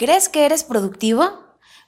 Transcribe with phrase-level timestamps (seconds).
[0.00, 1.30] ¿Crees que eres productivo?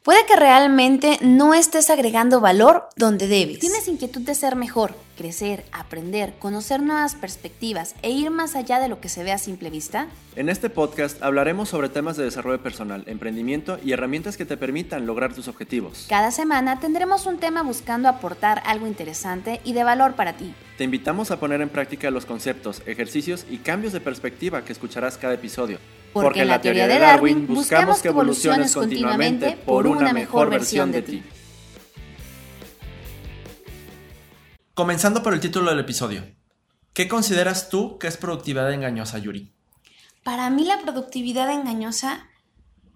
[0.02, 3.58] Puede que realmente no estés agregando valor donde debes.
[3.58, 8.88] ¿Tienes inquietud de ser mejor, crecer, aprender, conocer nuevas perspectivas e ir más allá de
[8.88, 10.08] lo que se ve a simple vista?
[10.36, 15.06] En este podcast hablaremos sobre temas de desarrollo personal, emprendimiento y herramientas que te permitan
[15.06, 16.04] lograr tus objetivos.
[16.10, 20.52] Cada semana tendremos un tema buscando aportar algo interesante y de valor para ti.
[20.76, 25.16] Te invitamos a poner en práctica los conceptos, ejercicios y cambios de perspectiva que escucharás
[25.16, 25.78] cada episodio.
[26.12, 31.02] Porque, en la teoría de Darwin buscamos que evoluciones continuamente por una mejor versión de
[31.02, 31.22] ti.
[34.74, 36.24] Comenzando por el título del episodio.
[36.92, 39.54] ¿Qué consideras tú que es productividad engañosa, Yuri?
[40.22, 42.28] Para mí la productividad engañosa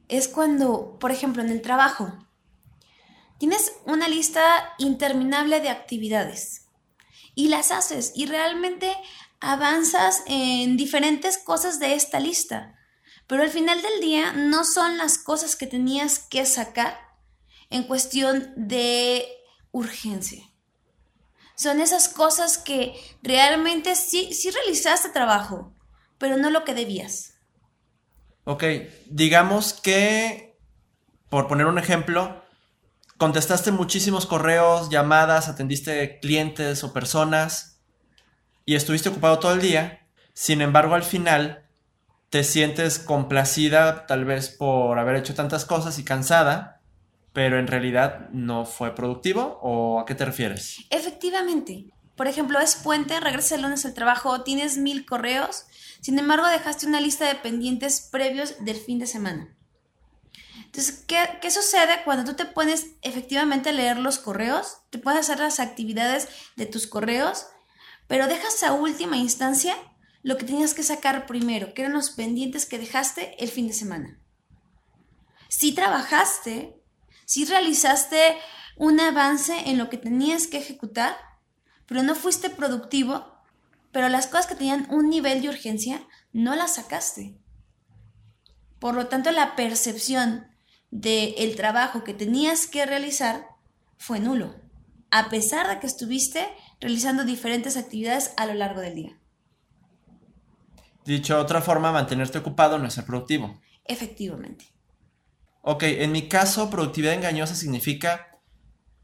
[0.08, 2.12] es cuando, por ejemplo, en el trabajo,
[3.38, 6.66] tienes una lista interminable de actividades
[7.34, 8.94] y las haces y realmente
[9.40, 12.76] avanzas en diferentes cosas de esta lista
[13.26, 16.98] pero al final del día no son las cosas que tenías que sacar
[17.70, 19.26] en cuestión de
[19.72, 20.44] urgencia.
[21.56, 25.74] Son esas cosas que realmente sí, sí realizaste trabajo,
[26.18, 27.34] pero no lo que debías.
[28.44, 28.64] Ok,
[29.10, 30.58] digamos que,
[31.30, 32.44] por poner un ejemplo,
[33.16, 37.80] contestaste muchísimos correos, llamadas, atendiste clientes o personas
[38.64, 40.06] y estuviste ocupado todo el día.
[40.32, 41.65] Sin embargo, al final
[42.30, 46.80] te sientes complacida tal vez por haber hecho tantas cosas y cansada,
[47.32, 50.78] pero en realidad no fue productivo o a qué te refieres?
[50.90, 51.86] Efectivamente.
[52.16, 55.66] Por ejemplo, es puente, regresas el lunes al trabajo, tienes mil correos,
[56.00, 59.54] sin embargo dejaste una lista de pendientes previos del fin de semana.
[60.64, 64.78] Entonces, ¿qué, ¿qué, sucede cuando tú te pones efectivamente a leer los correos?
[64.88, 67.46] Te puedes hacer las actividades de tus correos,
[68.08, 69.76] pero dejas a última instancia
[70.26, 73.72] lo que tenías que sacar primero, que eran los pendientes que dejaste el fin de
[73.72, 74.18] semana.
[75.48, 76.82] Si trabajaste,
[77.26, 78.36] si realizaste
[78.76, 81.16] un avance en lo que tenías que ejecutar,
[81.86, 83.24] pero no fuiste productivo,
[83.92, 87.38] pero las cosas que tenían un nivel de urgencia no las sacaste.
[88.80, 90.48] Por lo tanto, la percepción
[90.90, 93.46] del trabajo que tenías que realizar
[93.96, 94.56] fue nulo,
[95.12, 96.48] a pesar de que estuviste
[96.80, 99.20] realizando diferentes actividades a lo largo del día.
[101.06, 103.60] Dicho de otra forma, mantenerte ocupado no es ser productivo.
[103.84, 104.66] Efectivamente.
[105.62, 108.38] Ok, en mi caso, productividad engañosa significa,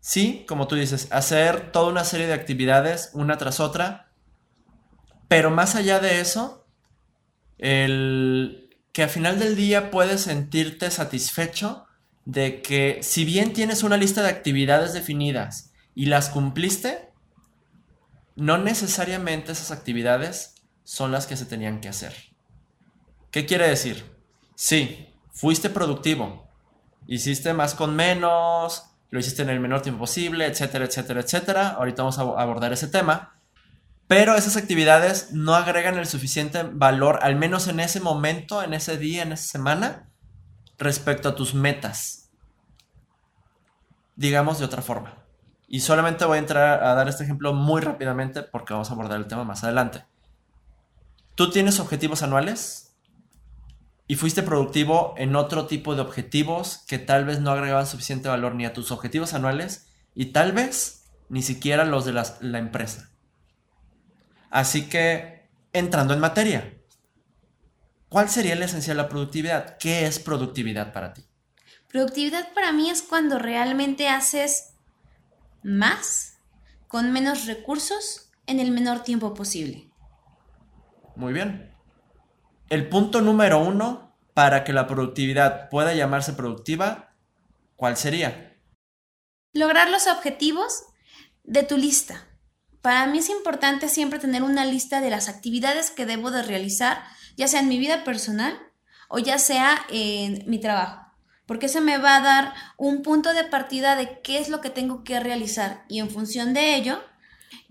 [0.00, 4.12] sí, como tú dices, hacer toda una serie de actividades una tras otra,
[5.28, 6.66] pero más allá de eso,
[7.58, 11.86] el que al final del día puedes sentirte satisfecho
[12.24, 17.10] de que si bien tienes una lista de actividades definidas y las cumpliste,
[18.36, 22.14] no necesariamente esas actividades son las que se tenían que hacer.
[23.30, 24.04] ¿Qué quiere decir?
[24.54, 26.48] Sí, fuiste productivo,
[27.06, 31.68] hiciste más con menos, lo hiciste en el menor tiempo posible, etcétera, etcétera, etcétera.
[31.70, 33.38] Ahorita vamos a abordar ese tema.
[34.08, 38.98] Pero esas actividades no agregan el suficiente valor, al menos en ese momento, en ese
[38.98, 40.10] día, en esa semana,
[40.78, 42.30] respecto a tus metas.
[44.16, 45.14] Digamos de otra forma.
[45.68, 49.18] Y solamente voy a entrar a dar este ejemplo muy rápidamente porque vamos a abordar
[49.18, 50.04] el tema más adelante.
[51.34, 52.94] ¿Tú tienes objetivos anuales?
[54.06, 58.54] Y fuiste productivo en otro tipo de objetivos que tal vez no agregaban suficiente valor
[58.54, 63.10] ni a tus objetivos anuales y tal vez ni siquiera los de la, empresa.
[64.50, 66.74] Así que, entrando en materia,
[68.10, 69.78] ¿cuál sería la esencia de la productividad?
[69.78, 71.24] ¿Qué es productividad para ti?
[71.88, 74.74] Productividad para mí es cuando realmente haces
[75.62, 76.34] más
[76.86, 79.91] con menos recursos en el menor tiempo posible.
[81.16, 81.74] Muy bien.
[82.68, 87.14] El punto número uno para que la productividad pueda llamarse productiva,
[87.76, 88.58] ¿cuál sería?
[89.52, 90.84] Lograr los objetivos
[91.44, 92.26] de tu lista.
[92.80, 97.02] Para mí es importante siempre tener una lista de las actividades que debo de realizar,
[97.36, 98.58] ya sea en mi vida personal
[99.08, 101.06] o ya sea en mi trabajo,
[101.46, 104.70] porque eso me va a dar un punto de partida de qué es lo que
[104.70, 107.02] tengo que realizar y en función de ello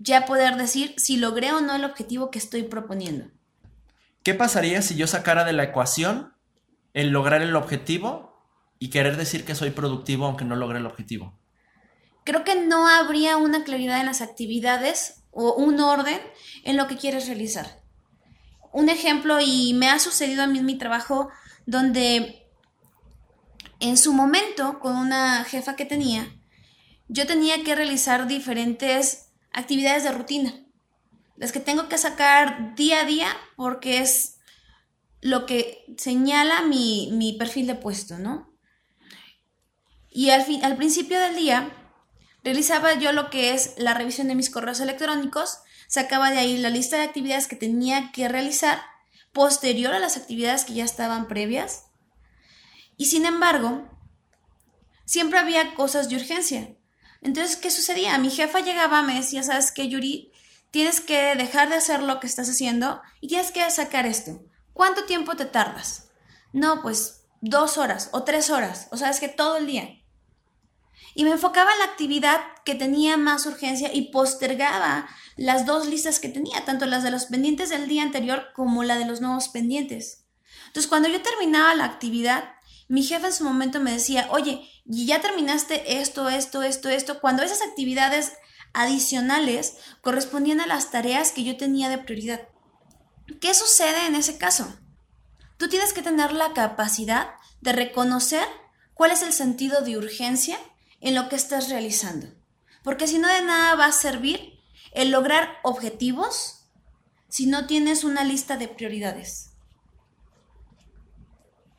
[0.02, 3.26] ya poder decir si logré o no el objetivo que estoy proponiendo.
[4.22, 6.34] ¿Qué pasaría si yo sacara de la ecuación
[6.92, 8.46] el lograr el objetivo
[8.78, 11.38] y querer decir que soy productivo aunque no logre el objetivo?
[12.24, 16.20] Creo que no habría una claridad en las actividades o un orden
[16.64, 17.80] en lo que quieres realizar.
[18.72, 21.28] Un ejemplo, y me ha sucedido a mí en mi trabajo,
[21.66, 22.46] donde
[23.80, 26.28] en su momento, con una jefa que tenía,
[27.08, 30.54] yo tenía que realizar diferentes actividades de rutina.
[31.36, 34.38] Las que tengo que sacar día a día porque es
[35.20, 38.52] lo que señala mi, mi perfil de puesto, ¿no?
[40.10, 41.72] Y al, fin, al principio del día
[42.44, 45.58] realizaba yo lo que es la revisión de mis correos electrónicos,
[45.88, 48.82] sacaba de ahí la lista de actividades que tenía que realizar
[49.32, 51.86] posterior a las actividades que ya estaban previas.
[52.96, 53.88] Y sin embargo,
[55.04, 56.76] siempre había cosas de urgencia.
[57.22, 58.18] Entonces, ¿qué sucedía?
[58.18, 60.32] Mi jefa llegaba, me decía, ¿sabes qué, Yuri?
[60.70, 64.40] Tienes que dejar de hacer lo que estás haciendo y tienes que sacar esto.
[64.72, 66.08] ¿Cuánto tiempo te tardas?
[66.52, 68.88] No, pues dos horas o tres horas.
[68.90, 70.02] O sea, es que todo el día.
[71.14, 76.20] Y me enfocaba en la actividad que tenía más urgencia y postergaba las dos listas
[76.20, 79.48] que tenía, tanto las de los pendientes del día anterior como la de los nuevos
[79.48, 80.24] pendientes.
[80.68, 82.44] Entonces, cuando yo terminaba la actividad,
[82.92, 87.42] mi jefe en su momento me decía, oye, ya terminaste esto, esto, esto, esto, cuando
[87.42, 88.34] esas actividades
[88.74, 92.48] adicionales correspondían a las tareas que yo tenía de prioridad.
[93.40, 94.76] ¿Qué sucede en ese caso?
[95.56, 97.30] Tú tienes que tener la capacidad
[97.62, 98.46] de reconocer
[98.92, 100.58] cuál es el sentido de urgencia
[101.00, 102.26] en lo que estás realizando.
[102.84, 104.60] Porque si no de nada va a servir
[104.92, 106.66] el lograr objetivos
[107.30, 109.54] si no tienes una lista de prioridades.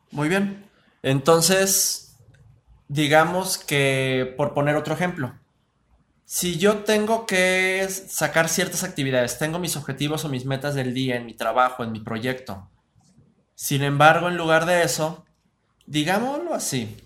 [0.09, 0.72] Muy bien.
[1.03, 2.17] Entonces,
[2.87, 5.37] digamos que, por poner otro ejemplo,
[6.25, 11.17] si yo tengo que sacar ciertas actividades, tengo mis objetivos o mis metas del día
[11.17, 12.69] en mi trabajo, en mi proyecto.
[13.53, 15.25] Sin embargo, en lugar de eso,
[15.85, 16.97] digámoslo así,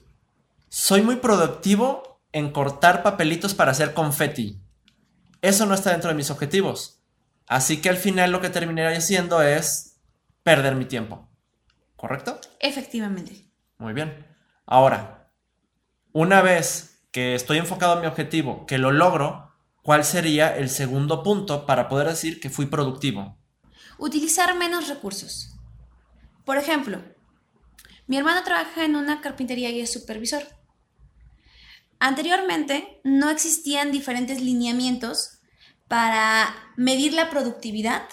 [0.69, 4.61] soy muy productivo en cortar papelitos para hacer confeti.
[5.41, 7.01] Eso no está dentro de mis objetivos.
[7.47, 9.97] Así que al final lo que terminaré haciendo es
[10.43, 11.27] perder mi tiempo.
[11.95, 12.39] ¿Correcto?
[12.59, 13.46] Efectivamente.
[13.77, 14.25] Muy bien.
[14.65, 15.31] Ahora,
[16.11, 19.53] una vez que estoy enfocado en mi objetivo, que lo logro,
[19.83, 23.37] ¿cuál sería el segundo punto para poder decir que fui productivo?
[23.97, 25.55] Utilizar menos recursos.
[26.45, 27.01] Por ejemplo,
[28.07, 30.43] mi hermano trabaja en una carpintería y es supervisor.
[31.99, 35.39] Anteriormente no existían diferentes lineamientos
[35.87, 38.07] para medir la productividad,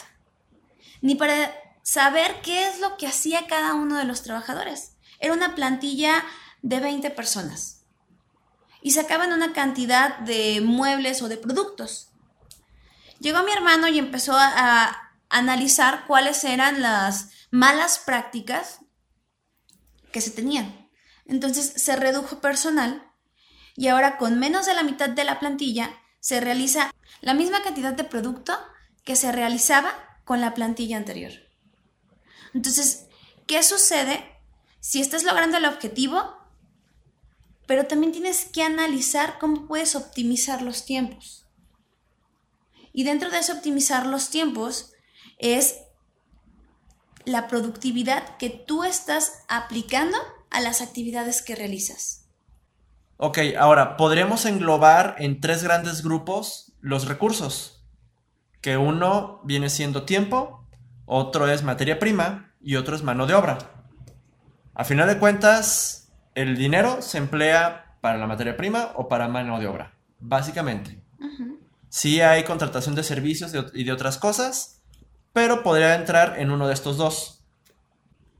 [1.00, 1.52] ni para
[1.82, 4.94] saber qué es lo que hacía cada uno de los trabajadores.
[5.25, 6.23] Era una plantilla
[6.61, 7.87] de 20 personas
[8.82, 12.11] y sacaban una cantidad de muebles o de productos.
[13.21, 18.81] Llegó mi hermano y empezó a, a analizar cuáles eran las malas prácticas
[20.12, 20.91] que se tenían.
[21.25, 23.11] Entonces se redujo personal
[23.76, 25.91] y ahora con menos de la mitad de la plantilla
[26.21, 26.91] se realiza
[27.23, 28.59] la misma cantidad de producto
[29.05, 31.32] que se realizaba con la plantilla anterior.
[32.53, 33.06] Entonces,
[33.47, 34.34] ¿qué sucede
[34.85, 36.23] si estás logrando el objetivo?
[37.67, 41.47] Pero también tienes que analizar cómo puedes optimizar los tiempos.
[42.93, 44.93] Y dentro de eso optimizar los tiempos
[45.39, 45.77] es
[47.25, 50.19] la productividad que tú estás aplicando
[50.51, 52.27] a las actividades que realizas.
[53.17, 57.87] Ok, ahora, podríamos englobar en tres grandes grupos los recursos,
[58.61, 60.69] que uno viene siendo tiempo,
[61.07, 63.74] otro es materia prima y otro es mano de obra.
[64.76, 69.61] A final de cuentas, el dinero se emplea para la materia prima o para mano
[69.61, 71.00] de obra, básicamente.
[71.88, 74.82] Sí hay contratación de servicios y de otras cosas,
[75.32, 77.44] pero podría entrar en uno de estos dos.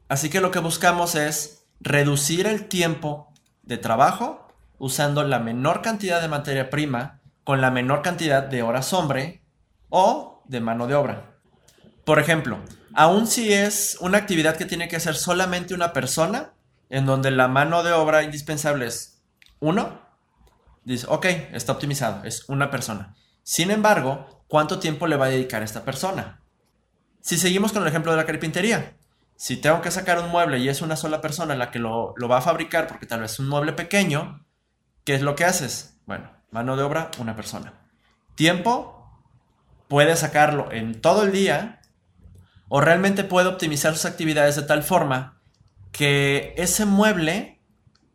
[0.08, 3.32] Así que lo que buscamos es reducir el tiempo
[3.62, 4.48] de trabajo
[4.78, 9.44] usando la menor cantidad de materia prima con la menor cantidad de horas hombre
[9.88, 11.33] o de mano de obra.
[12.05, 12.61] Por ejemplo,
[12.94, 16.53] aun si es una actividad que tiene que hacer solamente una persona,
[16.91, 19.23] en donde la mano de obra indispensable es
[19.61, 20.01] uno,
[20.84, 23.15] dice, ok, está optimizado, es una persona.
[23.43, 26.41] Sin embargo, ¿cuánto tiempo le va a dedicar esta persona?
[27.20, 28.96] Si seguimos con el ejemplo de la carpintería,
[29.37, 32.29] si tengo que sacar un mueble y es una sola persona la que lo, lo
[32.29, 34.44] va a fabricar porque tal vez es un mueble pequeño,
[35.05, 36.01] ¿Qué es lo que haces?
[36.06, 37.75] Bueno, mano de obra, una persona.
[38.34, 39.06] Tiempo,
[39.87, 41.82] puede sacarlo en todo el día
[42.76, 45.40] o realmente puede optimizar sus actividades de tal forma
[45.93, 47.60] que ese mueble,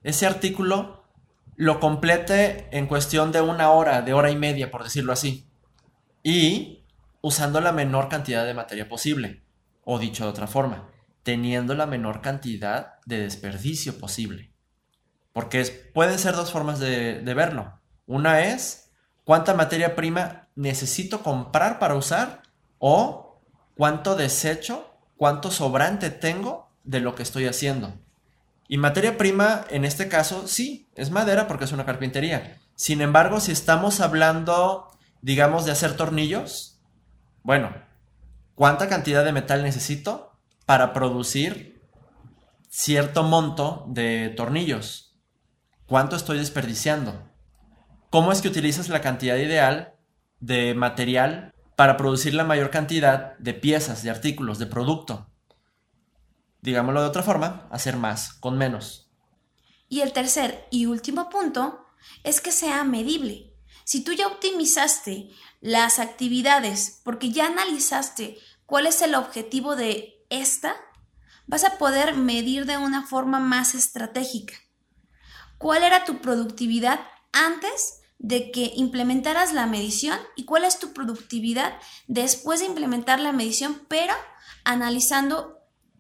[0.03, 1.05] ese artículo,
[1.55, 5.47] lo complete en cuestión de una hora, de hora y media, por decirlo así.
[6.23, 6.83] Y
[7.21, 9.43] usando la menor cantidad de materia posible.
[9.85, 10.89] O dicho de otra forma,
[11.23, 14.51] teniendo la menor cantidad de desperdicio posible.
[15.31, 15.63] Porque
[15.93, 17.79] pueden ser dos formas de, verlo.
[18.07, 18.91] Una es
[19.23, 22.41] cuánta materia prima necesito comprar para usar
[22.77, 23.28] o
[23.79, 27.93] cuánto desecho, cuánto sobrante tengo de lo que estoy haciendo.
[28.67, 32.57] Y materia prima, en este caso, sí, es madera porque es una carpintería.
[32.75, 36.81] Sin embargo, si estamos hablando, digamos, de hacer tornillos,
[37.41, 37.74] bueno,
[38.53, 40.33] ¿cuánta cantidad de metal necesito
[40.65, 41.81] para producir
[42.67, 45.17] cierto monto de tornillos.
[45.86, 47.31] ¿Cuánto estoy desperdiciando?
[48.09, 49.95] ¿Cómo es que utilizas la cantidad ideal
[50.41, 55.31] de material para producir la mayor cantidad de piezas, de artículos, de producto?
[56.59, 59.09] Digámoslo de otra forma, hacer más con menos.
[59.88, 61.86] Y el tercer y último punto
[62.25, 63.55] es que sea medible.
[63.86, 65.29] Si tú ya optimizaste
[65.62, 70.75] las actividades porque ya analizaste cuál es el objetivo de esta,
[71.48, 74.55] vas a poder medir de una forma más estratégica.
[75.57, 77.00] ¿Cuál era tu productividad
[77.31, 81.73] antes de que implementaras la medición y cuál es tu productividad
[82.07, 84.13] después de implementar la medición, pero
[84.65, 85.57] analizando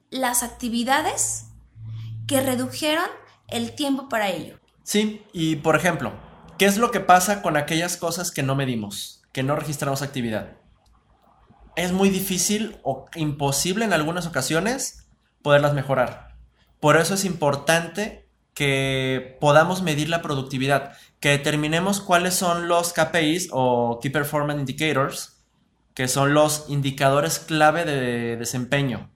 [0.09, 1.45] las actividades
[2.27, 3.07] que redujeron
[3.47, 4.59] el tiempo para ello?
[4.83, 6.13] Sí, y por ejemplo,
[6.57, 10.57] ¿qué es lo que pasa con aquellas cosas que no medimos, que no registramos actividad?
[11.75, 15.07] Es muy difícil o imposible en algunas ocasiones
[15.41, 16.35] poderlas mejorar.
[16.79, 18.28] Por eso es importante
[18.59, 25.45] que podamos medir la productividad, que determinemos cuáles son los KPIs o Key Performance Indicators,
[25.93, 29.09] que son los indicadores clave de desempeño.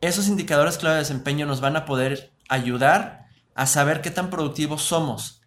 [0.00, 4.80] Esos indicadores clave de desempeño nos van a poder ayudar a saber qué tan productivos
[4.80, 5.42] somos.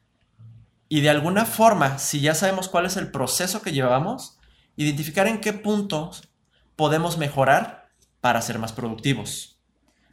[0.87, 4.37] Y de alguna forma, si ya sabemos cuál es el proceso que llevamos,
[4.75, 6.29] identificar en qué puntos
[6.75, 7.89] podemos mejorar
[8.19, 9.59] para ser más productivos.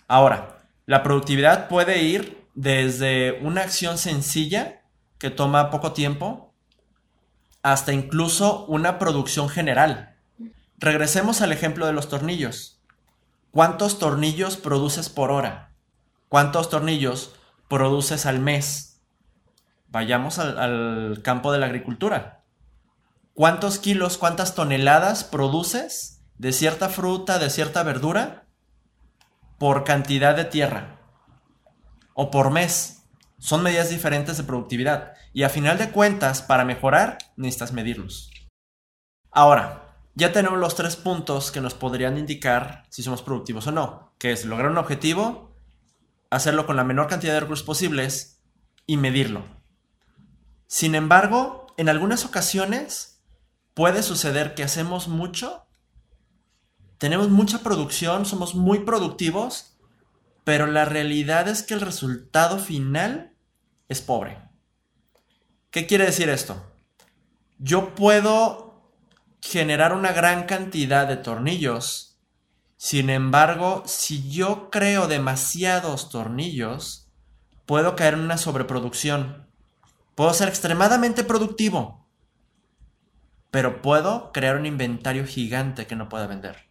[0.07, 4.83] Ahora, la productividad puede ir desde una acción sencilla
[5.19, 6.53] que toma poco tiempo
[7.63, 10.17] hasta incluso una producción general.
[10.77, 12.83] Regresemos al ejemplo de los tornillos.
[13.53, 15.71] ¿Cuántos tornillos produces por hora?
[16.29, 17.33] ¿Cuántos tornillos
[17.69, 19.03] produces al mes?
[19.87, 22.43] Vayamos al, campo de la agricultura.
[23.35, 28.47] ¿Cuántos kilos, cuántas toneladas produces de cierta fruta, de cierta verdura
[29.59, 30.98] por cantidad de tierra
[32.21, 33.05] o por mes.
[33.39, 38.33] Son medidas diferentes de productividad y a final de cuentas, para mejorar, necesitas medirlos.
[39.31, 44.13] Ahora, ya tenemos los tres puntos que nos podrían indicar si somos productivos o no,
[44.19, 45.57] que es lograr un objetivo,
[46.29, 48.43] hacerlo con la menor cantidad de recursos posibles
[48.85, 49.45] y medirlo.
[50.67, 53.23] Sin embargo, en algunas ocasiones
[53.75, 55.69] puede suceder que hacemos mucho
[56.99, 59.78] tenemos mucha producción, somos muy productivos,
[60.49, 63.35] pero la realidad es que el resultado final
[63.87, 64.39] es pobre.
[65.71, 66.73] ¿Qué quiere decir esto?
[67.59, 68.91] Yo puedo
[69.43, 72.19] generar una gran cantidad de tornillos,
[72.79, 77.13] sin embargo, si yo creo demasiados tornillos,
[77.67, 79.51] puedo caer en una sobreproducción.
[80.15, 82.09] Puedo ser extremadamente productivo,
[83.51, 86.71] pero puedo crear un inventario gigante que no pueda vender.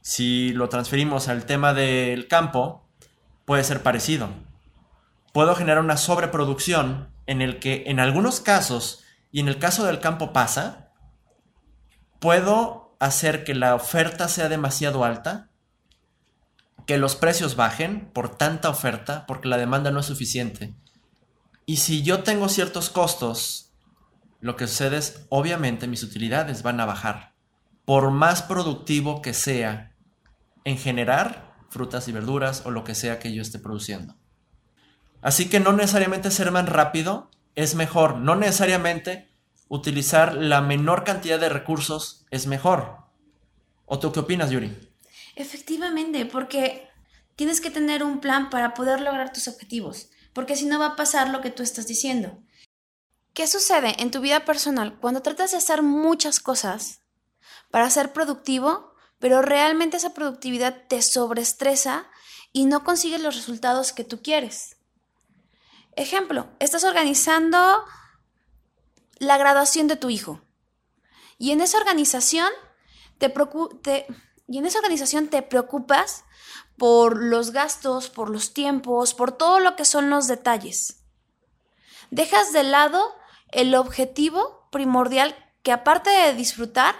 [0.00, 2.83] Si lo transferimos al tema del campo,
[3.44, 4.28] puede ser parecido.
[5.32, 10.00] Puedo generar una sobreproducción en el que en algunos casos, y en el caso del
[10.00, 10.92] campo pasa,
[12.20, 15.50] puedo hacer que la oferta sea demasiado alta,
[16.86, 20.74] que los precios bajen por tanta oferta, porque la demanda no es suficiente.
[21.66, 23.72] Y si yo tengo ciertos costos,
[24.40, 27.32] lo que sucede es, obviamente, mis utilidades van a bajar.
[27.86, 29.94] Por más productivo que sea
[30.64, 31.43] en generar
[31.74, 34.14] frutas y verduras o lo que sea que yo esté produciendo.
[35.20, 39.28] Así que no necesariamente ser más rápido es mejor, no necesariamente
[39.68, 42.98] utilizar la menor cantidad de recursos es mejor.
[43.86, 44.72] ¿O tú qué opinas, Yuri?
[45.34, 46.88] Efectivamente, porque
[47.34, 50.96] tienes que tener un plan para poder lograr tus objetivos, porque si no va a
[50.96, 52.38] pasar lo que tú estás diciendo.
[53.32, 57.00] ¿Qué sucede en tu vida personal cuando tratas de hacer muchas cosas
[57.72, 58.93] para ser productivo?
[59.24, 62.06] Pero realmente esa productividad te sobreestresa
[62.52, 64.76] y no consigues los resultados que tú quieres.
[65.96, 67.86] Ejemplo, estás organizando
[69.16, 70.42] la graduación de tu hijo
[71.38, 72.50] y en esa organización
[73.16, 73.32] te,
[74.46, 76.24] y en esa organización te preocupas
[76.76, 81.02] por los gastos, por los tiempos, por todo lo que son los detalles.
[82.10, 83.02] Dejas de lado
[83.52, 86.94] el objetivo primordial que aparte de disfrutar,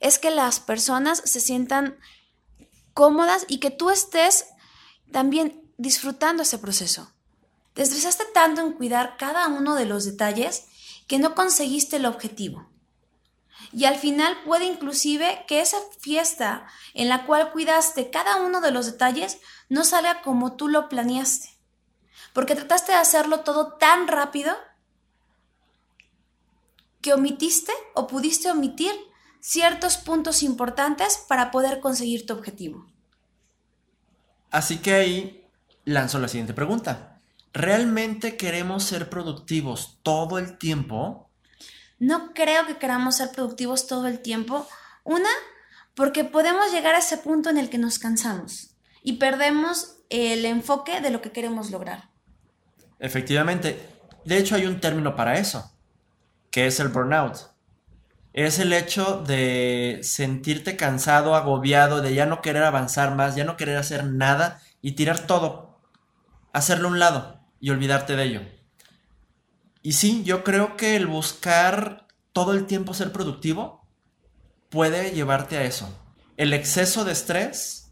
[0.00, 1.98] es que las personas se sientan
[2.94, 4.46] cómodas y que tú estés
[5.12, 7.12] también disfrutando ese proceso.
[7.74, 10.66] Te estresaste tanto en cuidar cada uno de los detalles
[11.06, 12.68] que no conseguiste el objetivo.
[13.72, 18.70] Y al final puede inclusive que esa fiesta en la cual cuidaste cada uno de
[18.70, 19.38] los detalles
[19.68, 21.50] no salga como tú lo planeaste.
[22.32, 24.56] Porque trataste de hacerlo todo tan rápido
[27.00, 28.92] que omitiste o pudiste omitir
[29.40, 32.86] ciertos puntos importantes para poder conseguir tu objetivo.
[34.50, 35.48] Así que ahí
[35.84, 37.20] lanzo la siguiente pregunta.
[37.52, 41.30] ¿Realmente queremos ser productivos todo el tiempo?
[41.98, 44.66] No creo que queramos ser productivos todo el tiempo.
[45.04, 45.30] Una,
[45.94, 51.00] porque podemos llegar a ese punto en el que nos cansamos y perdemos el enfoque
[51.00, 52.10] de lo que queremos lograr.
[52.98, 53.94] Efectivamente.
[54.24, 55.72] De hecho, hay un término para eso,
[56.50, 57.55] que es el burnout.
[58.36, 63.56] Es el hecho de sentirte cansado, agobiado, de ya no querer avanzar más, ya no
[63.56, 65.80] querer hacer nada y tirar todo,
[66.52, 68.42] hacerlo a un lado y olvidarte de ello.
[69.80, 73.88] Y sí, yo creo que el buscar todo el tiempo ser productivo
[74.68, 75.88] puede llevarte a eso.
[76.36, 77.90] El exceso de estrés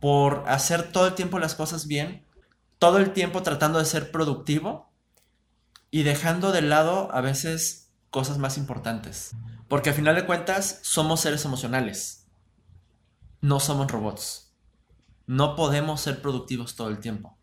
[0.00, 2.26] por hacer todo el tiempo las cosas bien,
[2.78, 4.92] todo el tiempo tratando de ser productivo
[5.90, 7.81] y dejando de lado a veces
[8.12, 9.34] cosas más importantes.
[9.66, 12.28] Porque al final de cuentas somos seres emocionales,
[13.40, 14.54] no somos robots.
[15.26, 17.38] No podemos ser productivos todo el tiempo.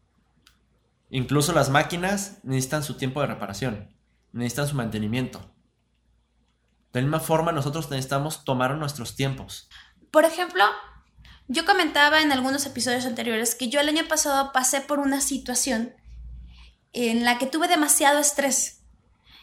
[1.09, 3.97] Incluso las máquinas necesitan su tiempo de reparación,
[4.31, 5.39] necesitan su mantenimiento.
[6.93, 9.69] De la misma forma, nosotros necesitamos tomar nuestros tiempos.
[10.11, 10.63] Por ejemplo,
[11.47, 15.95] yo comentaba en algunos episodios anteriores que yo el año pasado pasé por una situación
[16.93, 18.78] en la que tuve demasiado estrés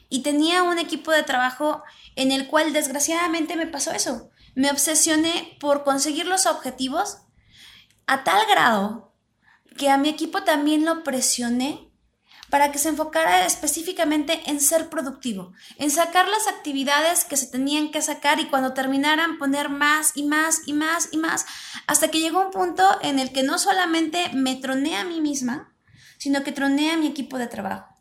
[0.09, 1.83] y tenía un equipo de trabajo
[2.15, 4.31] en el cual desgraciadamente me pasó eso.
[4.55, 7.19] Me obsesioné por conseguir los objetivos
[8.07, 9.15] a tal grado
[9.77, 11.87] que a mi equipo también lo presioné
[12.51, 17.91] para que se enfocara específicamente en ser productivo, en sacar las actividades que se tenían
[17.91, 21.45] que sacar y cuando terminaran poner más y más y más y más,
[21.87, 25.75] hasta que llegó un punto en el que no solamente me troné a mí misma,
[26.19, 27.97] sino que troné a mi equipo de trabajo.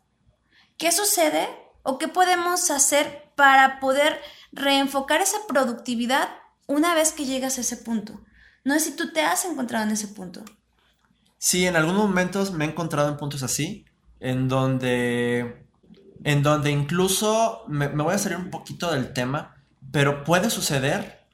[0.78, 4.20] ¿Qué sucede o qué podemos hacer para poder
[4.52, 6.28] reenfocar esa productividad
[6.66, 8.20] una vez que llegas a ese punto?
[8.64, 10.42] No sé si tú te has encontrado en ese punto.
[11.38, 13.86] Sí, en algunos momentos me he encontrado en puntos así,
[14.18, 15.66] en donde,
[16.24, 19.56] en donde incluso me, me voy a salir un poquito del tema,
[19.92, 21.24] pero puede suceder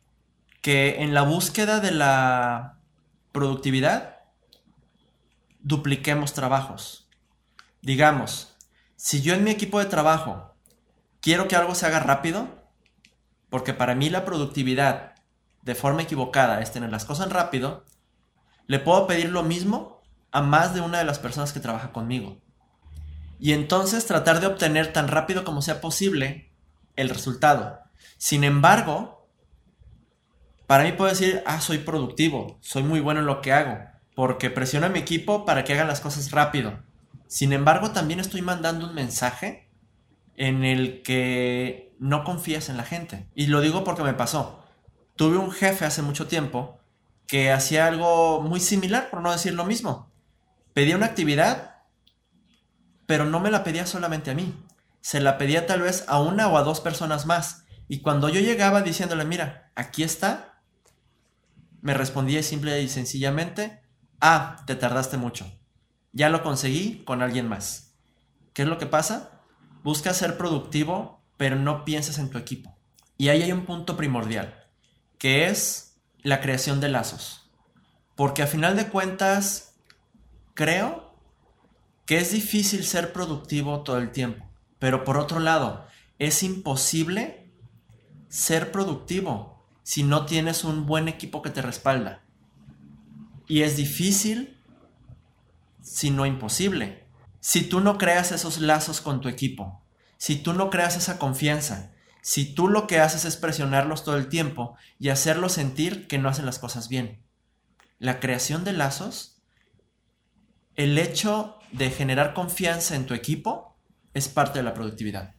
[0.61, 2.79] que en la búsqueda de la
[3.33, 4.18] productividad
[5.61, 7.09] dupliquemos trabajos.
[7.81, 8.57] Digamos,
[8.96, 10.51] si yo en mi equipo de trabajo
[11.22, 12.48] quiero que algo se haga rápido,
[13.48, 15.14] porque para mí la productividad
[15.62, 17.85] de forma equivocada es tener las cosas rápido,
[18.66, 22.38] le puedo pedir lo mismo a más de una de las personas que trabaja conmigo.
[23.38, 26.52] Y entonces tratar de obtener tan rápido como sea posible
[26.96, 27.80] el resultado.
[28.18, 29.28] Sin embargo,
[30.66, 33.78] para mí puedo decir, ah, soy productivo, soy muy bueno en lo que hago,
[34.14, 36.80] porque presiono a mi equipo para que hagan las cosas rápido.
[37.26, 39.71] Sin embargo, también estoy mandando un mensaje
[40.37, 43.29] en el que no confías en la gente.
[43.35, 44.64] Y lo digo porque me pasó.
[45.16, 46.79] Tuve un jefe hace mucho tiempo
[47.27, 50.12] que hacía algo muy similar, por no decir lo mismo
[50.73, 51.77] pedía una actividad,
[53.07, 54.55] pero no me la pedía solamente a mí.
[55.01, 57.64] Se la pedía tal vez a una o a dos personas más.
[57.88, 60.62] Y cuando yo llegaba diciéndole, mira, aquí está,
[61.81, 63.83] me respondía simple y sencillamente,
[64.21, 65.51] ah, te tardaste mucho.
[66.12, 67.95] Ya lo conseguí con alguien más.
[68.53, 69.32] ¿Qué es lo que pasa?
[69.83, 72.77] Busca ser productivo, pero no pienses en tu equipo.
[73.18, 74.64] Y ahí hay un punto primordial,
[75.18, 77.51] que es la creación de lazos.
[78.14, 79.75] Porque a final de cuentas,
[80.55, 81.14] creo
[82.07, 84.45] que es difícil ser productivo todo el tiempo,
[84.79, 85.87] pero por otro lado,
[86.18, 87.51] es imposible
[88.29, 92.23] ser productivo si no tienes un buen equipo que te respalda.
[93.49, 94.57] Y es difícil,
[95.81, 97.01] si no imposible,
[97.42, 99.83] si tú no creas esos lazos con tu equipo,
[100.16, 101.90] si tú no creas esa confianza,
[102.22, 106.28] si tú lo que haces es presionarlos todo el tiempo y hacerlos sentir que no
[106.28, 107.24] hacen las cosas bien.
[107.98, 109.42] La creación de lazos
[110.76, 113.76] el hecho de generar confianza en tu equipo
[114.14, 115.35] es parte de la productividad.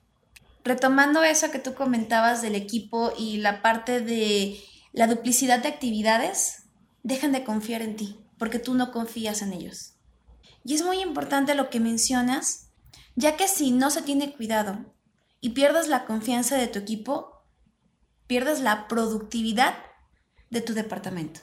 [0.66, 4.60] Retomando eso que tú comentabas del equipo y la parte de
[4.92, 6.64] la duplicidad de actividades,
[7.02, 9.93] dejan de confiar en ti porque tú no confías en ellos.
[10.64, 12.70] Y es muy importante lo que mencionas,
[13.16, 14.86] ya que si no se tiene cuidado
[15.42, 17.44] y pierdes la confianza de tu equipo,
[18.28, 19.76] pierdes la productividad
[20.50, 21.42] de tu departamento.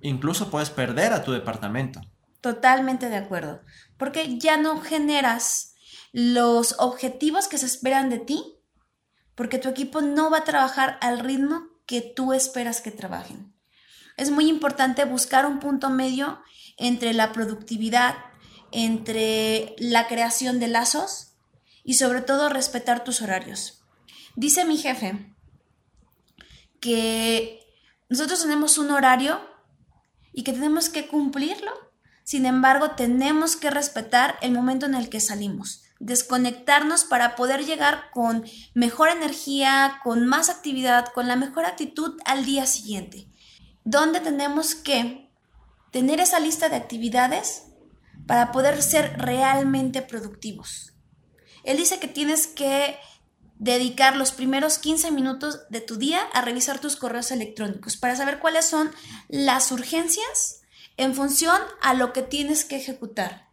[0.00, 2.00] Incluso puedes perder a tu departamento.
[2.40, 3.60] Totalmente de acuerdo,
[3.96, 5.74] porque ya no generas
[6.12, 8.42] los objetivos que se esperan de ti,
[9.34, 13.55] porque tu equipo no va a trabajar al ritmo que tú esperas que trabajen.
[14.16, 16.40] Es muy importante buscar un punto medio
[16.76, 18.16] entre la productividad,
[18.72, 21.34] entre la creación de lazos
[21.84, 23.84] y sobre todo respetar tus horarios.
[24.34, 25.34] Dice mi jefe
[26.80, 27.60] que
[28.08, 29.40] nosotros tenemos un horario
[30.32, 31.72] y que tenemos que cumplirlo.
[32.22, 38.10] Sin embargo, tenemos que respetar el momento en el que salimos, desconectarnos para poder llegar
[38.12, 43.28] con mejor energía, con más actividad, con la mejor actitud al día siguiente.
[43.86, 45.30] Donde tenemos que
[45.92, 47.68] tener esa lista de actividades
[48.26, 50.92] para poder ser realmente productivos.
[51.62, 52.98] Él dice que tienes que
[53.58, 58.40] dedicar los primeros 15 minutos de tu día a revisar tus correos electrónicos para saber
[58.40, 58.90] cuáles son
[59.28, 60.62] las urgencias
[60.96, 63.48] en función a lo que tienes que ejecutar.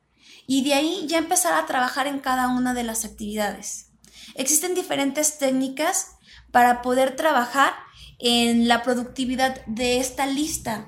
[0.48, 3.92] Y de ahí ya empezar a trabajar en cada una de las actividades.
[4.34, 6.16] Existen diferentes técnicas
[6.52, 7.76] para poder trabajar
[8.24, 10.88] en la productividad de esta lista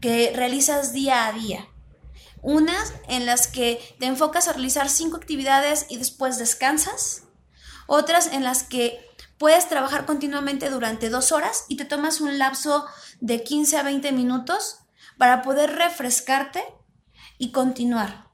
[0.00, 1.68] que realizas día a día.
[2.42, 7.22] Unas en las que te enfocas a realizar cinco actividades y después descansas.
[7.86, 8.98] Otras en las que
[9.38, 12.84] puedes trabajar continuamente durante dos horas y te tomas un lapso
[13.20, 14.80] de 15 a 20 minutos
[15.16, 16.64] para poder refrescarte
[17.38, 18.30] y continuar.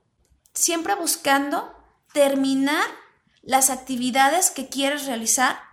[0.55, 1.75] Siempre buscando
[2.15, 2.87] terminar
[3.43, 5.70] las actividades que quieres realizar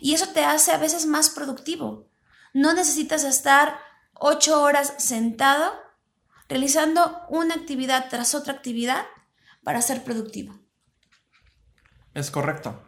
[0.00, 2.08] y eso te hace a veces más productivo.
[2.52, 3.78] No necesitas estar
[4.14, 5.72] ocho horas sentado
[6.48, 9.04] realizando una actividad tras otra actividad
[9.62, 10.58] para ser productivo.
[12.12, 12.80] Es correcto.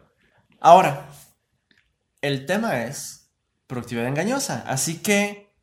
[0.60, 1.08] Ahora,
[2.20, 3.32] el tema es
[3.66, 4.62] productividad engañosa.
[4.66, 5.54] Así que,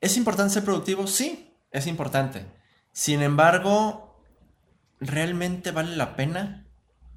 [0.00, 1.06] ¿es importante ser productivo?
[1.06, 2.46] Sí, es importante.
[2.92, 4.22] Sin embargo,
[5.00, 6.68] ¿realmente vale la pena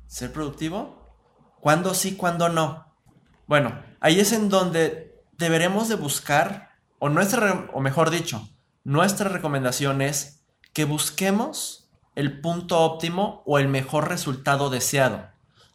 [0.07, 1.05] ser productivo?
[1.59, 2.84] ¿Cuándo sí, cuándo no?
[3.47, 8.49] Bueno, ahí es en donde deberemos de buscar, o nuestra, o mejor dicho,
[8.83, 15.29] nuestra recomendación es que busquemos el punto óptimo o el mejor resultado deseado.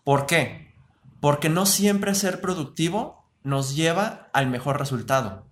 [0.05, 0.75] ¿Por qué?
[1.21, 5.47] Porque no siempre ser productivo nos lleva al mejor resultado.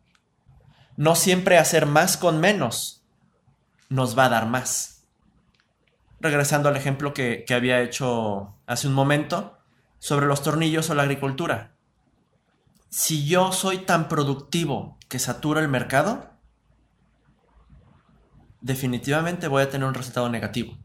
[0.97, 3.05] No siempre hacer más con menos
[3.89, 5.07] nos va a dar más.
[6.21, 9.59] Regresando al ejemplo que, que había hecho hace un momento
[9.99, 11.78] sobre los tornillos o la agricultura.
[12.91, 16.31] Si yo soy tan productivo que satura el mercado,
[18.61, 20.79] definitivamente voy a tener un resultado negativo.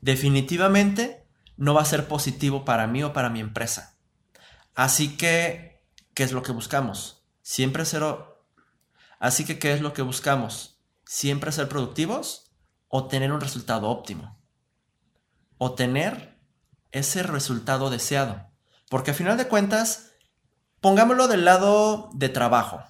[0.00, 3.96] Definitivamente no va a ser positivo para mí o para mi empresa.
[4.74, 5.82] Así que,
[6.14, 7.24] ¿qué es lo que buscamos?
[7.42, 8.02] Siempre ser...
[9.20, 10.80] Así que, ¿qué es lo que buscamos?
[11.04, 12.50] Siempre ser productivos
[12.88, 14.36] o tener un resultado óptimo.
[15.58, 16.36] O tener
[16.90, 18.50] ese resultado deseado.
[18.90, 20.03] Porque a final de cuentas,
[20.84, 22.84] pongámoslo del lado de trabajo.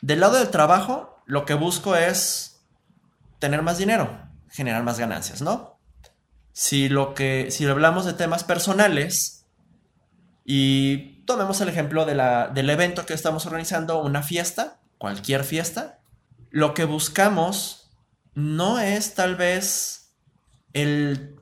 [0.00, 2.64] Del lado del trabajo, lo que busco es
[3.40, 5.80] tener más dinero, generar más ganancias, ¿no?
[6.52, 9.46] Si lo que, si hablamos de temas personales
[10.44, 15.98] y tomemos el ejemplo de la, del evento que estamos organizando, una fiesta, cualquier fiesta,
[16.50, 17.90] lo que buscamos
[18.34, 20.14] no es tal vez
[20.72, 21.34] el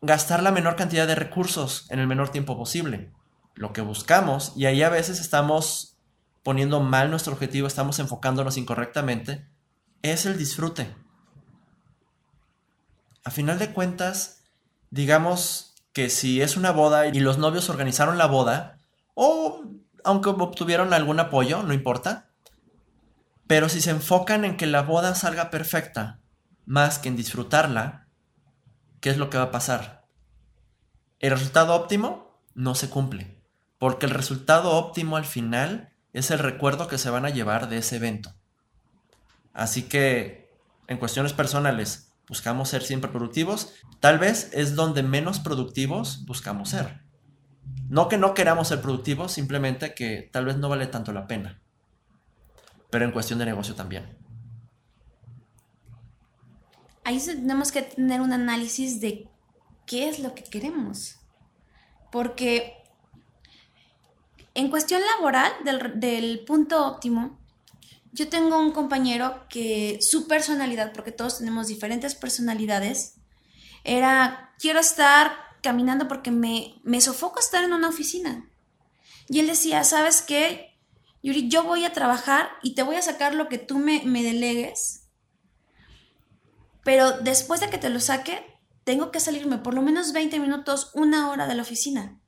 [0.00, 3.12] gastar la menor cantidad de recursos en el menor tiempo posible.
[3.54, 5.98] Lo que buscamos, y ahí a veces estamos
[6.42, 9.46] poniendo mal nuestro objetivo, estamos enfocándonos incorrectamente,
[10.02, 10.94] es el disfrute.
[13.24, 14.42] A final de cuentas,
[14.90, 18.80] digamos que si es una boda y los novios organizaron la boda,
[19.14, 19.62] o
[20.04, 22.30] aunque obtuvieron algún apoyo, no importa,
[23.46, 26.20] pero si se enfocan en que la boda salga perfecta,
[26.64, 28.08] más que en disfrutarla,
[29.00, 30.06] ¿qué es lo que va a pasar?
[31.20, 33.41] El resultado óptimo no se cumple,
[33.82, 37.78] porque el resultado óptimo al final es el recuerdo que se van a llevar de
[37.78, 38.32] ese evento.
[39.52, 40.48] Así que
[40.86, 47.02] en cuestiones personales buscamos ser siempre productivos, tal vez es donde menos productivos buscamos ser.
[47.88, 51.60] No que no queramos ser productivos, simplemente que tal vez no vale tanto la pena.
[52.88, 54.16] Pero en cuestión de negocio también.
[57.02, 59.28] Ahí tenemos que tener un análisis de
[59.86, 61.16] qué es lo que queremos.
[62.12, 62.81] Porque
[64.54, 65.52] en cuestión laboral,
[65.94, 67.38] del, punto óptimo,
[68.12, 73.14] yo tengo un compañero que su personalidad, porque todos tenemos diferentes personalidades,
[73.84, 78.48] era, quiero estar caminando porque me, me sofoco estar en una oficina.
[79.28, 80.76] Y él decía, ¿sabes qué?
[81.22, 84.22] Yuri, yo voy a trabajar y te voy a sacar lo que tú me, me
[84.22, 85.02] delegues,
[86.84, 88.44] pero después de que te lo saque,
[88.84, 92.20] tengo que salirme por lo menos 20 minutos, una hora de la oficina.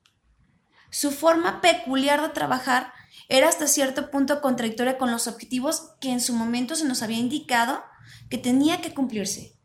[0.94, 2.92] Su forma peculiar de trabajar
[3.28, 7.18] era hasta cierto punto contradictoria con los objetivos que en su momento se nos había
[7.18, 7.82] indicado
[8.30, 9.58] que tenía que cumplirse.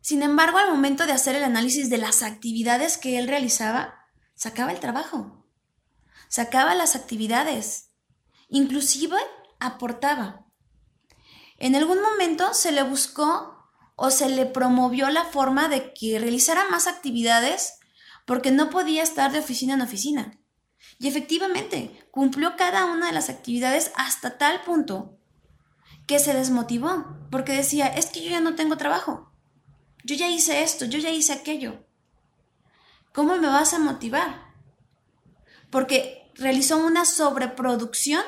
[0.00, 4.72] Sin embargo, al momento de hacer el análisis de las actividades que él realizaba, sacaba
[4.72, 5.46] el trabajo,
[6.30, 7.90] sacaba las actividades,
[8.48, 9.18] inclusive
[9.58, 10.46] aportaba.
[11.58, 13.58] En algún momento se le buscó
[13.94, 17.74] o se le promovió la forma de que realizara más actividades
[18.26, 20.38] porque no podía estar de oficina en oficina.
[20.98, 25.18] Y efectivamente, cumplió cada una de las actividades hasta tal punto
[26.06, 29.30] que se desmotivó, porque decía, es que yo ya no tengo trabajo,
[30.04, 31.84] yo ya hice esto, yo ya hice aquello.
[33.12, 34.52] ¿Cómo me vas a motivar?
[35.70, 38.24] Porque realizó una sobreproducción.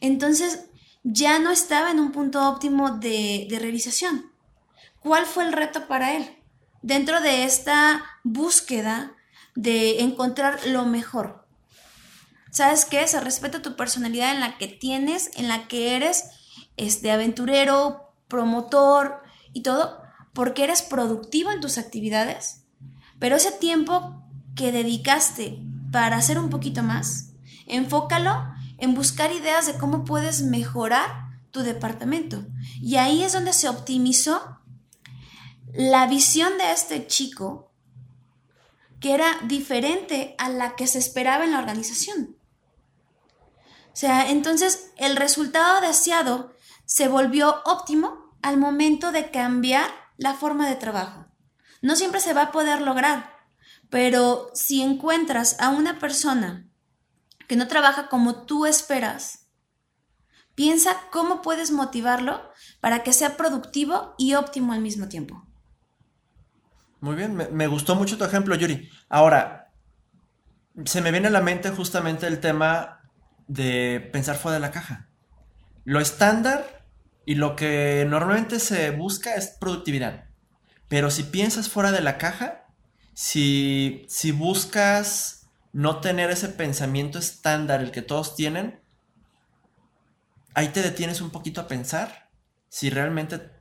[0.00, 0.70] Entonces
[1.02, 4.32] ya no estaba en un punto óptimo de, de realización.
[5.00, 6.37] ¿Cuál fue el reto para él?
[6.82, 9.12] Dentro de esta búsqueda
[9.54, 11.46] de encontrar lo mejor.
[12.50, 13.06] ¿Sabes qué?
[13.06, 16.24] Se respeta tu personalidad en la que tienes, en la que eres
[16.76, 20.00] este aventurero, promotor y todo,
[20.32, 22.64] porque eres productivo en tus actividades.
[23.18, 24.22] Pero ese tiempo
[24.54, 25.60] que dedicaste
[25.90, 27.32] para hacer un poquito más,
[27.66, 28.44] enfócalo
[28.78, 32.46] en buscar ideas de cómo puedes mejorar tu departamento.
[32.80, 34.57] Y ahí es donde se optimizó
[35.78, 37.70] la visión de este chico,
[38.98, 42.36] que era diferente a la que se esperaba en la organización.
[43.92, 46.52] O sea, entonces el resultado deseado
[46.84, 51.26] se volvió óptimo al momento de cambiar la forma de trabajo.
[51.80, 53.36] No siempre se va a poder lograr,
[53.88, 56.68] pero si encuentras a una persona
[57.46, 59.46] que no trabaja como tú esperas,
[60.56, 62.42] piensa cómo puedes motivarlo
[62.80, 65.47] para que sea productivo y óptimo al mismo tiempo.
[67.00, 68.90] Muy bien, me, gustó mucho tu ejemplo, Yuri.
[69.08, 69.70] Ahora,
[70.84, 73.00] se me viene a la mente justamente el tema
[73.46, 75.08] de pensar fuera de la caja.
[75.84, 76.84] Lo estándar
[77.24, 80.24] y lo que normalmente se busca es productividad.
[80.88, 82.66] Pero si piensas fuera de la caja,
[83.14, 88.80] si, si buscas no tener ese pensamiento estándar, el que todos tienen,
[90.54, 92.28] ahí te detienes un poquito a pensar
[92.68, 93.52] si realmente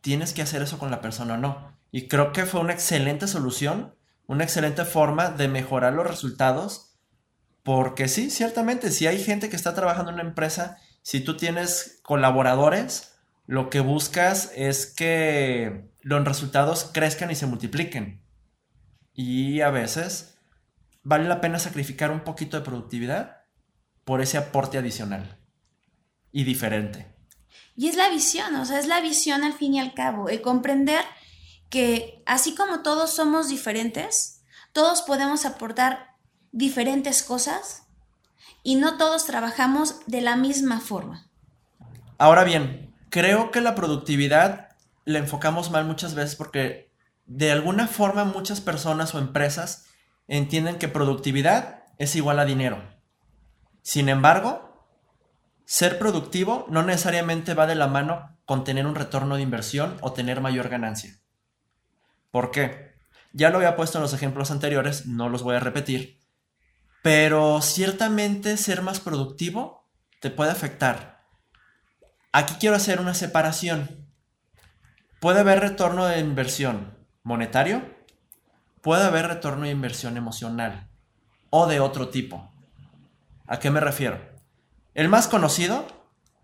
[0.00, 1.71] tienes que hacer eso con la persona o no.
[1.92, 3.94] Y creo que fue una excelente solución,
[4.26, 6.92] una excelente forma de mejorar los resultados
[7.62, 12.00] porque sí, ciertamente, si hay gente que está trabajando en una empresa, si tú tienes
[12.02, 13.14] colaboradores,
[13.46, 18.24] lo que buscas es que los resultados crezcan y se multipliquen.
[19.14, 20.38] Y a veces
[21.02, 23.42] vale la pena sacrificar un poquito de productividad
[24.04, 25.38] por ese aporte adicional
[26.32, 27.14] y diferente.
[27.76, 30.40] Y es la visión, o sea, es la visión al fin y al cabo, el
[30.40, 31.04] comprender
[31.72, 36.16] que así como todos somos diferentes, todos podemos aportar
[36.50, 37.84] diferentes cosas
[38.62, 41.30] y no todos trabajamos de la misma forma.
[42.18, 46.92] Ahora bien, creo que la productividad la enfocamos mal muchas veces porque
[47.24, 49.86] de alguna forma muchas personas o empresas
[50.28, 52.82] entienden que productividad es igual a dinero.
[53.80, 54.86] Sin embargo,
[55.64, 60.12] ser productivo no necesariamente va de la mano con tener un retorno de inversión o
[60.12, 61.21] tener mayor ganancia.
[62.32, 62.96] ¿Por qué?
[63.32, 66.18] Ya lo había puesto en los ejemplos anteriores, no los voy a repetir,
[67.02, 69.88] pero ciertamente ser más productivo
[70.20, 71.24] te puede afectar.
[72.32, 74.08] Aquí quiero hacer una separación.
[75.20, 77.84] Puede haber retorno de inversión monetario,
[78.80, 80.88] puede haber retorno de inversión emocional
[81.50, 82.50] o de otro tipo.
[83.46, 84.18] ¿A qué me refiero?
[84.94, 85.86] El más conocido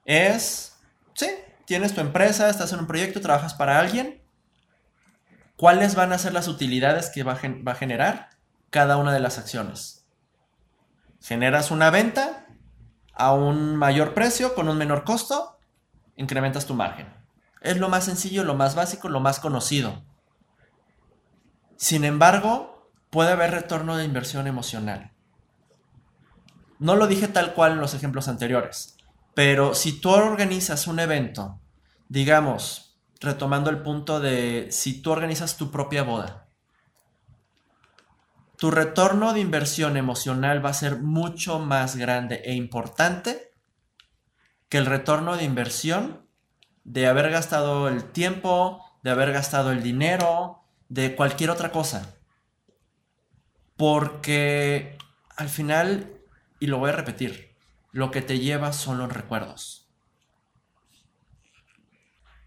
[0.05, 0.79] es,
[1.15, 1.29] sí,
[1.65, 4.18] tienes tu empresa, estás en un proyecto, trabajas para alguien.
[5.59, 8.31] ¿Cuáles van a ser las utilidades que va a, generar
[8.71, 10.07] cada una de las acciones?
[11.21, 12.47] Generas una venta
[13.13, 15.59] a un mayor precio con un menor costo,
[16.15, 17.13] incrementas tu margen.
[17.61, 20.05] Es lo más sencillo, lo más básico, lo más conocido.
[21.77, 25.11] Sin embargo, puede haber retorno de inversión emocional.
[26.79, 28.97] No lo dije tal cual en los ejemplos anteriores,
[29.35, 31.59] pero si tú organizas un evento,
[32.09, 32.88] digamos,
[33.21, 36.49] retomando el punto de si tú organizas tu propia boda,
[38.57, 43.53] tu retorno de inversión emocional va a ser mucho más grande e importante
[44.69, 46.27] que el retorno de inversión
[46.85, 52.17] de haber gastado el tiempo, de haber gastado el dinero, de cualquier otra cosa.
[53.77, 54.99] Porque
[55.37, 56.21] al final,
[56.59, 57.55] y lo voy a repetir,
[57.93, 59.88] lo que te lleva son los recuerdos.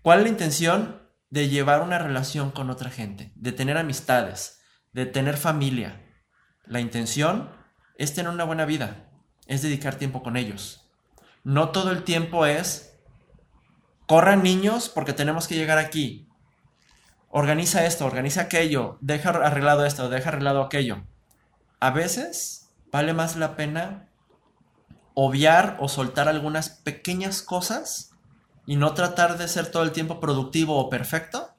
[0.01, 3.31] ¿Cuál es la intención de llevar una relación con otra gente?
[3.35, 4.59] De tener amistades,
[4.93, 6.01] de tener familia.
[6.65, 7.51] La intención
[7.97, 9.11] es tener una buena vida,
[9.45, 10.89] es dedicar tiempo con ellos.
[11.43, 12.99] No todo el tiempo es,
[14.07, 16.27] corran niños porque tenemos que llegar aquí.
[17.29, 21.05] Organiza esto, organiza aquello, deja arreglado esto, deja arreglado aquello.
[21.79, 24.09] A veces vale más la pena
[25.13, 28.10] obviar o soltar algunas pequeñas cosas
[28.71, 31.53] y no tratar de ser todo el tiempo productivo o perfecto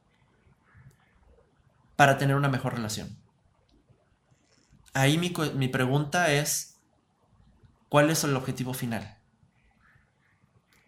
[1.95, 3.19] para tener una mejor relación.
[4.95, 6.81] Ahí mi, mi pregunta es,
[7.91, 9.19] ¿cuál es el objetivo final?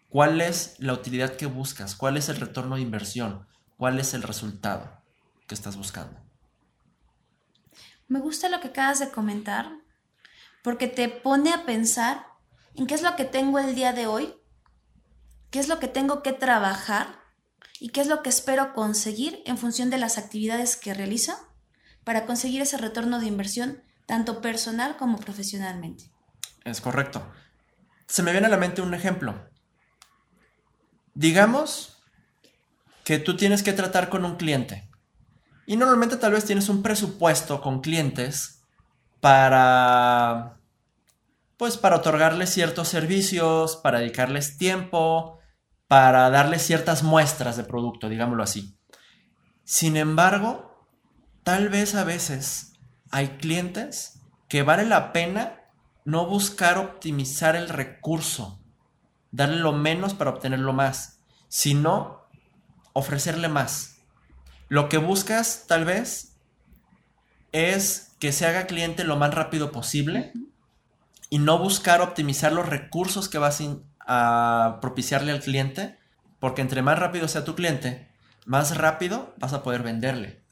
[0.09, 1.95] ¿Cuál es la utilidad que buscas?
[1.95, 3.45] ¿Cuál es el retorno de inversión?
[3.77, 5.03] ¿Cuál es el resultado
[5.45, 6.19] que estás buscando?
[8.07, 9.77] Me gusta lo que acabas de comentar
[10.63, 12.25] porque te pone a pensar
[12.73, 14.33] en qué es lo que tengo el día de hoy,
[15.55, 17.17] qué es lo que tengo que trabajar
[17.79, 21.33] y qué es lo que espero conseguir en función de las actividades que realizo
[22.03, 26.11] para conseguir ese retorno de inversión tanto personal como profesionalmente.
[26.65, 27.25] Es correcto.
[28.05, 29.49] Se me viene a la mente un ejemplo.
[31.13, 32.03] Digamos
[33.05, 34.89] que tú tienes que tratar con un cliente
[35.65, 38.59] y normalmente tal vez tienes un presupuesto con clientes
[39.21, 40.57] para
[41.55, 45.39] pues para otorgarles ciertos servicios, para dedicarles tiempo,
[45.87, 48.77] para darles ciertas muestras de producto, digámoslo así.
[49.63, 50.87] Sin embargo,
[51.43, 52.73] tal vez a veces
[53.11, 55.61] hay clientes que vale la pena
[56.05, 58.61] no buscar optimizar el recurso,
[59.31, 62.27] darle lo menos para obtener lo más, sino
[62.93, 63.97] ofrecerle más.
[64.69, 66.37] Lo que buscas tal vez
[67.51, 70.33] es que se haga cliente lo más rápido posible
[71.29, 73.61] y no buscar optimizar los recursos que vas
[74.05, 75.97] a propiciarle al cliente,
[76.39, 78.07] porque entre más rápido sea tu cliente,
[78.45, 80.43] más rápido vas a poder venderle.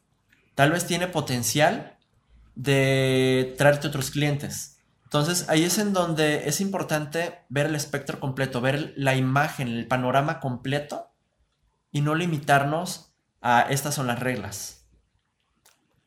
[0.56, 1.98] Tal vez tiene potencial
[2.56, 4.80] de traerte otros clientes.
[5.04, 9.88] Entonces ahí es en donde es importante ver el espectro completo, ver la imagen, el
[9.88, 11.12] panorama completo
[11.92, 14.88] y no limitarnos a estas son las reglas.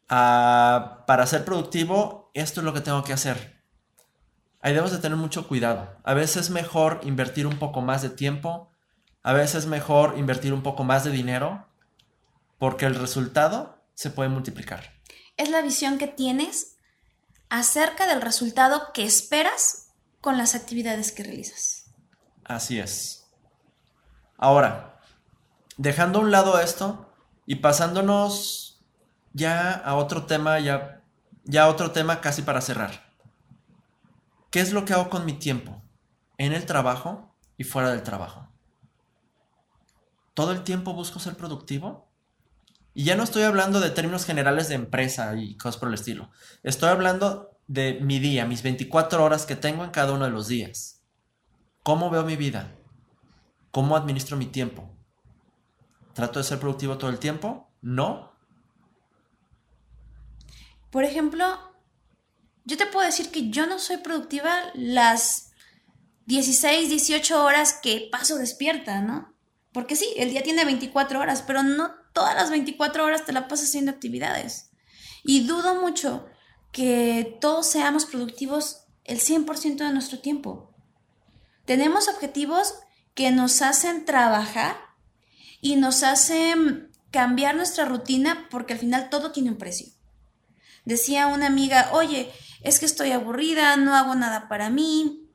[0.09, 3.56] para ser productivo, esto es lo que tengo que hacer.
[4.67, 5.97] Ahí debemos de tener mucho cuidado.
[6.03, 8.73] A veces es mejor invertir un poco más de tiempo,
[9.23, 11.69] a veces es mejor invertir un poco más de dinero,
[12.59, 14.97] porque el resultado se puede multiplicar
[15.37, 16.77] es la visión que tienes
[17.49, 21.91] acerca del resultado que esperas con las actividades que realizas.
[22.45, 23.27] Así es.
[24.39, 25.01] Ahora,
[25.77, 27.13] dejando a un lado esto
[27.47, 28.83] y pasándonos
[29.33, 31.03] ya a otro tema, ya,
[31.45, 33.06] ya a otro tema casi para cerrar.
[34.57, 35.83] ¿Qué es lo que hago con mi tiempo?
[36.39, 38.49] En el trabajo y fuera del trabajo.
[40.33, 42.09] ¿Todo el tiempo busco ser productivo?
[42.95, 46.31] Y ya no estoy hablando de términos generales de empresa y cosas por el estilo.
[46.63, 50.49] Estoy hablando de mi día, mis 24 horas que tengo en cada uno de los
[50.49, 51.03] días.
[51.83, 52.75] ¿Cómo veo mi vida?
[53.73, 54.89] ¿Cómo administro mi tiempo?
[56.15, 57.71] ¿Trato de ser productivo todo el tiempo?
[57.83, 58.33] No.
[60.89, 61.76] Por ejemplo,
[62.67, 65.53] yo te puedo decir que yo no soy productiva las
[66.27, 69.33] 16, 18 horas que paso despierta, ¿no?
[69.73, 73.47] Porque sí, el día tiene 24 horas, pero no todas las 24 horas te la
[73.47, 74.71] pasas haciendo actividades.
[75.23, 76.27] Y dudo mucho
[76.73, 80.75] que todos seamos productivos el 100% de nuestro tiempo.
[81.67, 82.75] Tenemos objetivos
[83.15, 84.77] que nos hacen trabajar
[85.61, 89.87] y nos hacen cambiar nuestra rutina porque al final todo tiene un precio.
[90.85, 95.31] Decía una amiga, oye, es que estoy aburrida, no hago nada para mí,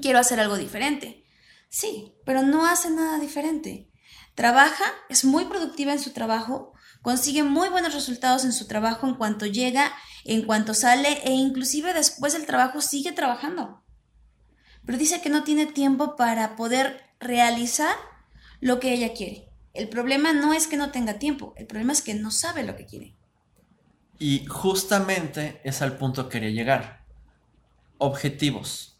[0.00, 1.24] quiero hacer algo diferente.
[1.68, 3.90] Sí, pero no hace nada diferente.
[4.34, 9.14] Trabaja, es muy productiva en su trabajo, consigue muy buenos resultados en su trabajo en
[9.14, 9.92] cuanto llega,
[10.24, 13.82] en cuanto sale e inclusive después del trabajo sigue trabajando.
[14.84, 17.96] Pero dice que no tiene tiempo para poder realizar
[18.60, 19.48] lo que ella quiere.
[19.72, 22.76] El problema no es que no tenga tiempo, el problema es que no sabe lo
[22.76, 23.16] que quiere.
[24.18, 27.04] Y justamente es al punto que quería llegar.
[27.98, 28.96] Objetivos.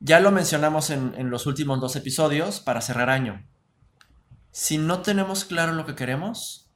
[0.00, 3.44] Ya lo mencionamos en, en los últimos dos episodios para cerrar año
[4.58, 6.68] si no tenemos claro lo que queremos,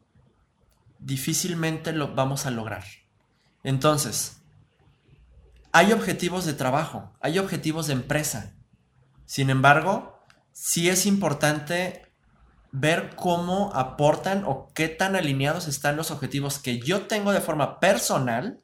[1.00, 2.84] difícilmente lo vamos a lograr.
[3.64, 4.40] Entonces,
[5.72, 8.54] hay objetivos de trabajo, hay objetivos de empresa.
[9.26, 12.11] Sin embargo, sí es importante
[12.72, 17.78] ver cómo aportan o qué tan alineados están los objetivos que yo tengo de forma
[17.78, 18.60] personal.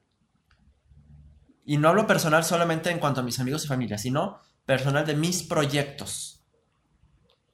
[1.65, 5.15] Y no hablo personal solamente en cuanto a mis amigos y familia, sino personal de
[5.15, 6.39] mis proyectos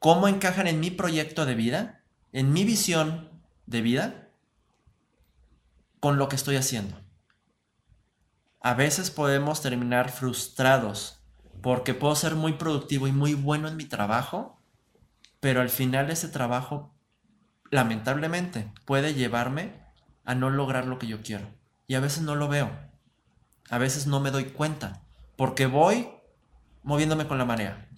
[0.04, 3.30] cómo encajan en mi proyecto de vida, en mi visión
[3.64, 4.28] de vida,
[5.98, 7.00] con lo que estoy haciendo.
[8.60, 11.24] A veces podemos terminar frustrados
[11.62, 14.60] porque puedo ser muy productivo y muy bueno en mi trabajo,
[15.44, 16.96] pero al final ese trabajo,
[17.70, 19.74] lamentablemente, puede llevarme
[20.24, 21.46] a no lograr lo que yo quiero.
[21.86, 22.70] Y a veces no lo veo.
[23.68, 25.02] A veces no me doy cuenta,
[25.36, 26.08] porque voy
[26.82, 27.90] moviéndome con la marea.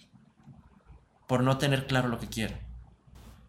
[1.25, 2.57] por no tener claro lo que quiero.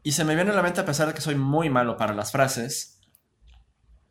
[0.05, 2.15] Y se me viene a la mente, a pesar de que soy muy malo para
[2.15, 3.01] las frases,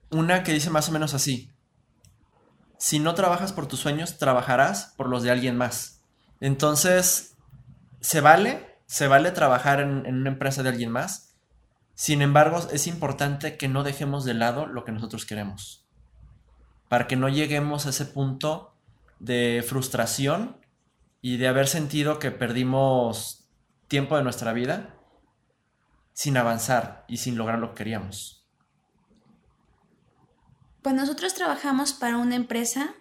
[0.09, 1.53] una que dice más o menos así.
[2.77, 6.03] Si no trabajas por tus sueños, trabajarás por los de alguien más.
[6.41, 7.37] Entonces,
[8.01, 11.35] se vale, se vale trabajar en, una empresa de alguien más.
[11.93, 15.85] Sin embargo, es importante que no dejemos de lado lo que nosotros queremos.
[16.87, 18.73] Para que no lleguemos a ese punto
[19.19, 20.57] de frustración
[21.21, 23.49] y de haber sentido que perdimos
[23.87, 24.95] tiempo de nuestra vida
[26.13, 28.47] sin avanzar y sin lograr lo que queríamos.
[30.81, 32.95] Cuando nosotros trabajamos para una empresa,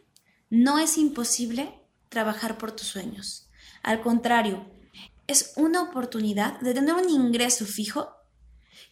[0.51, 3.49] no es imposible trabajar por tus sueños.
[3.82, 4.66] Al contrario,
[5.27, 8.14] es una oportunidad de tener un ingreso fijo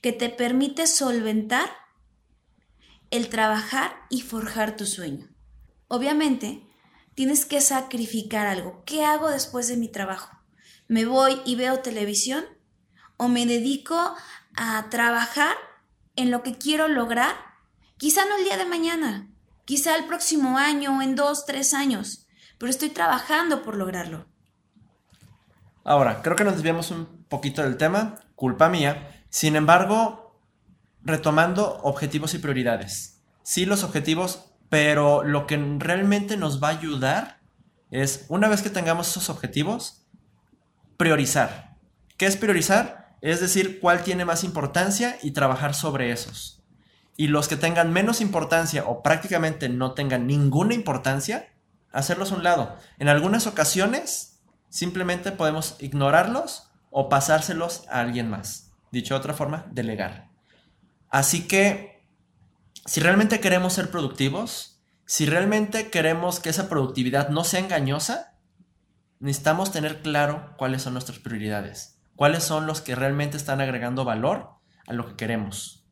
[0.00, 1.70] que te permite solventar
[3.10, 5.28] el trabajar y forjar tu sueño.
[5.88, 6.66] Obviamente,
[7.14, 8.82] tienes que sacrificar algo.
[8.84, 10.36] ¿Qué hago después de mi trabajo?
[10.88, 12.44] ¿Me voy y veo televisión?
[13.16, 14.14] ¿O me dedico
[14.56, 15.56] a trabajar
[16.16, 17.36] en lo que quiero lograr?
[17.96, 19.30] Quizá no el día de mañana,
[19.64, 22.26] quizá el próximo año o en dos, tres años,
[22.58, 24.26] pero estoy trabajando por lograrlo.
[25.84, 29.22] Ahora, creo que nos desviamos un poquito del tema, culpa mía.
[29.28, 30.40] Sin embargo,
[31.02, 33.20] retomando objetivos y prioridades.
[33.42, 37.38] Sí, los objetivos pero lo que realmente nos va a ayudar
[37.92, 40.04] es, una vez que tengamos esos objetivos,
[40.96, 41.76] priorizar.
[42.16, 43.16] ¿Qué es priorizar?
[43.20, 46.64] Es decir, cuál tiene más importancia y trabajar sobre esos.
[47.16, 51.52] Y los que tengan menos importancia o prácticamente no tengan ninguna importancia,
[51.92, 52.76] hacerlos a un lado.
[52.98, 54.33] En algunas ocasiones,
[54.74, 58.72] simplemente podemos ignorarlos o pasárselos a alguien más.
[58.90, 60.30] Dicho de otra forma, delegar.
[61.10, 62.04] Así que
[62.84, 68.36] si realmente queremos ser productivos, si realmente queremos que esa productividad no sea engañosa,
[69.20, 74.54] necesitamos tener claro cuáles son nuestras prioridades, cuáles son los que realmente están agregando valor
[74.88, 75.86] a lo que queremos.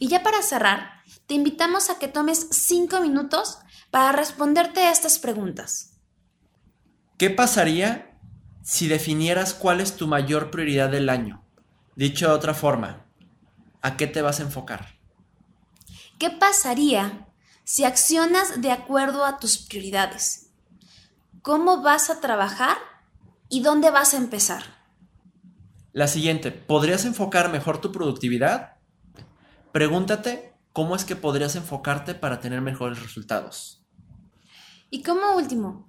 [0.00, 3.58] Y ya para cerrar, te invitamos a que tomes cinco minutos
[3.92, 6.00] para responderte a estas preguntas.
[7.16, 8.07] ¿Qué pasaría
[8.68, 11.42] si definieras cuál es tu mayor prioridad del año?
[11.96, 13.06] Dicho de otra forma,
[13.80, 14.98] ¿a qué te vas a enfocar?
[16.18, 17.26] ¿Qué pasaría
[17.64, 20.50] si accionas de acuerdo a tus prioridades?
[21.40, 22.76] ¿Cómo vas a trabajar
[23.48, 24.64] y dónde vas a empezar?
[25.94, 28.76] La siguiente, ¿podrías enfocar mejor tu productividad?
[29.72, 33.82] Pregúntate cómo es que podrías enfocarte para tener mejores resultados.
[34.90, 35.87] Y como último,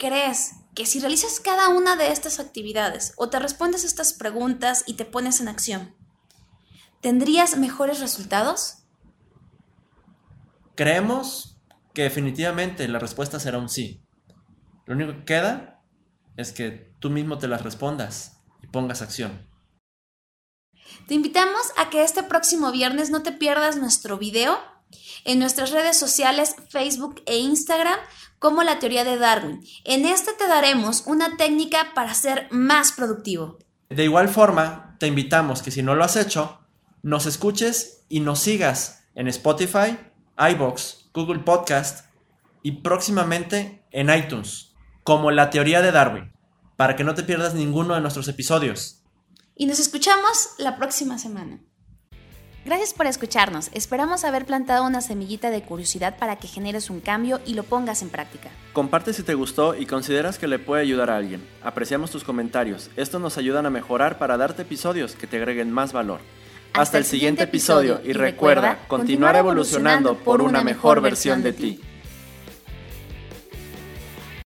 [0.00, 4.94] ¿crees que si realizas cada una de estas actividades o te respondes estas preguntas y
[4.94, 5.94] te pones en acción,
[7.02, 8.78] tendrías mejores resultados?
[10.74, 11.60] Creemos
[11.92, 14.02] que definitivamente la respuesta será un sí.
[14.86, 15.82] Lo único que queda
[16.36, 19.46] es que tú mismo te las respondas y pongas acción.
[21.06, 24.58] Te invitamos a que este próximo viernes no te pierdas nuestro video
[25.24, 27.98] en nuestras redes sociales Facebook e Instagram
[28.38, 29.62] como la teoría de Darwin.
[29.84, 33.58] En este te daremos una técnica para ser más productivo.
[33.88, 36.60] De igual forma, te invitamos que si no lo has hecho,
[37.02, 39.98] nos escuches y nos sigas en Spotify,
[40.38, 42.06] iBox, Google Podcast
[42.62, 46.32] y próximamente en iTunes, como La Teoría de Darwin,
[46.76, 49.02] para que no te pierdas ninguno de nuestros episodios.
[49.54, 51.60] Y nos escuchamos la próxima semana.
[52.64, 53.70] Gracias por escucharnos.
[53.72, 58.02] Esperamos haber plantado una semillita de curiosidad para que generes un cambio y lo pongas
[58.02, 58.50] en práctica.
[58.74, 61.42] Comparte si te gustó y consideras que le puede ayudar a alguien.
[61.62, 62.90] Apreciamos tus comentarios.
[62.96, 66.20] Estos nos ayudan a mejorar para darte episodios que te agreguen más valor.
[66.74, 71.80] Hasta el siguiente episodio y recuerda continuar evolucionando por una mejor versión de ti.